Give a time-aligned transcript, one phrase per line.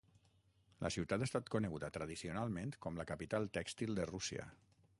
[0.83, 4.49] La ciutat ha estat coneguda tradicionalment com la capital tèxtil de Rússia.